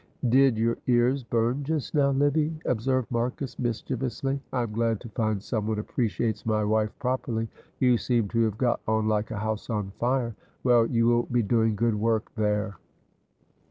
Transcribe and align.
"Did 0.27 0.57
your 0.57 0.79
ears 0.87 1.23
burn 1.23 1.63
just 1.63 1.93
now, 1.93 2.09
Livy," 2.09 2.57
observed 2.65 3.11
Marcus, 3.11 3.59
mischievously. 3.59 4.41
"I 4.51 4.63
am 4.63 4.71
glad 4.71 4.99
to 5.01 5.09
find 5.09 5.43
someone 5.43 5.77
appreciates 5.77 6.43
my 6.43 6.63
wife 6.65 6.89
properly; 6.97 7.47
you 7.79 7.99
seem 7.99 8.27
to 8.29 8.41
have 8.45 8.57
got 8.57 8.79
on 8.87 9.07
like 9.07 9.29
a 9.29 9.37
house 9.37 9.69
on 9.69 9.91
fire; 9.99 10.33
well, 10.63 10.87
you 10.87 11.05
will 11.05 11.27
be 11.31 11.43
doing 11.43 11.75
good 11.75 11.93
work 11.93 12.31
there." 12.33 12.77